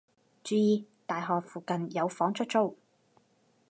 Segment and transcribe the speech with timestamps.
[0.43, 0.87] 注意！
[1.05, 2.75] 大學附近有房出租